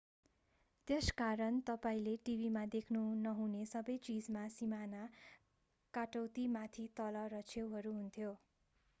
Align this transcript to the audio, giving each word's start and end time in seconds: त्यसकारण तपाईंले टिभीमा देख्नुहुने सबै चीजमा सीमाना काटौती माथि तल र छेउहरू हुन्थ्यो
त्यसकारण 0.87 1.57
तपाईंले 1.65 2.13
टिभीमा 2.21 2.63
देख्नुहुने 2.71 3.61
सबै 3.71 3.97
चीजमा 4.07 4.45
सीमाना 4.53 5.03
काटौती 5.93 6.47
माथि 6.53 6.87
तल 6.95 7.19
र 7.27 7.43
छेउहरू 7.47 7.93
हुन्थ्यो 7.93 8.33